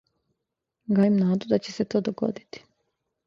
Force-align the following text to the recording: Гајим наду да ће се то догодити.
Гајим 0.99 1.19
наду 1.25 1.51
да 1.53 1.59
ће 1.67 1.75
се 1.75 1.87
то 1.95 2.01
догодити. 2.09 2.65